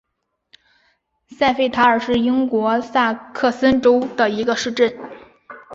[1.27, 4.97] 塞费塔尔是德国下萨克森州的一个市镇。